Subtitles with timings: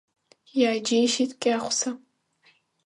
[0.59, 1.89] Иааџьеишьеит Кьаӷәса.